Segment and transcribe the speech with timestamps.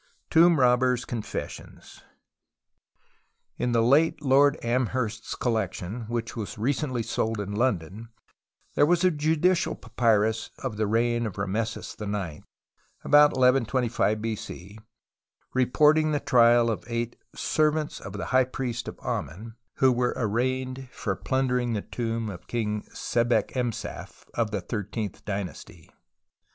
[0.33, 2.01] 7 b mb i 'obbei 's' Co nfcssious
[3.59, 8.09] In the late Lord Amherst's collection, which was recently sold in London,
[8.73, 12.43] there was a judicial papyrus of the reign of llameses IX
[13.03, 14.79] (about 1125 B.C.),
[15.53, 20.89] reporting the trial of eight "servants of the High Priest of Amen," who were arraigned
[20.91, 25.91] for plundering the tomb of King Sebekemsaf of the thirteenth dynasty.